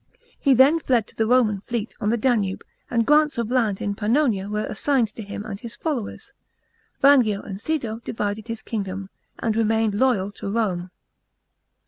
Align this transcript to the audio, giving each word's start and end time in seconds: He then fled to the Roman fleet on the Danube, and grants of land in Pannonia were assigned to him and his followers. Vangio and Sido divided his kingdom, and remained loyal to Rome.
He 0.39 0.55
then 0.55 0.79
fled 0.79 1.05
to 1.09 1.15
the 1.15 1.27
Roman 1.27 1.61
fleet 1.61 1.93
on 2.01 2.09
the 2.09 2.17
Danube, 2.17 2.63
and 2.89 3.05
grants 3.05 3.37
of 3.37 3.51
land 3.51 3.79
in 3.79 3.93
Pannonia 3.93 4.49
were 4.49 4.65
assigned 4.65 5.09
to 5.09 5.21
him 5.21 5.45
and 5.45 5.59
his 5.59 5.75
followers. 5.75 6.33
Vangio 7.03 7.43
and 7.43 7.59
Sido 7.59 8.03
divided 8.03 8.47
his 8.47 8.63
kingdom, 8.63 9.11
and 9.37 9.55
remained 9.55 9.93
loyal 9.93 10.31
to 10.31 10.49
Rome. 10.51 10.89